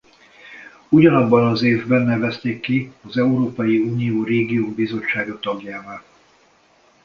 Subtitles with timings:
[0.89, 6.03] Ugyanabban az évben nevezték ki az Európai Unió Régiók Bizottsága tagjává.